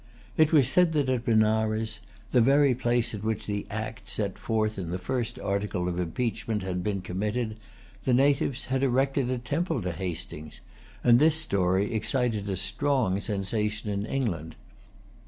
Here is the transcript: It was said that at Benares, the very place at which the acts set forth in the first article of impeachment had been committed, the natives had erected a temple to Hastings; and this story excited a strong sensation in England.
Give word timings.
It 0.35 0.51
was 0.51 0.67
said 0.67 0.93
that 0.93 1.09
at 1.09 1.25
Benares, 1.25 1.99
the 2.31 2.41
very 2.41 2.73
place 2.73 3.13
at 3.13 3.23
which 3.23 3.45
the 3.45 3.67
acts 3.69 4.13
set 4.13 4.39
forth 4.39 4.79
in 4.79 4.89
the 4.89 4.97
first 4.97 5.37
article 5.37 5.87
of 5.87 5.99
impeachment 5.99 6.63
had 6.63 6.83
been 6.83 7.01
committed, 7.01 7.55
the 8.03 8.13
natives 8.15 8.65
had 8.65 8.81
erected 8.81 9.29
a 9.29 9.37
temple 9.37 9.79
to 9.83 9.91
Hastings; 9.91 10.61
and 11.03 11.19
this 11.19 11.35
story 11.35 11.93
excited 11.93 12.49
a 12.49 12.57
strong 12.57 13.19
sensation 13.19 13.91
in 13.91 14.07
England. 14.07 14.55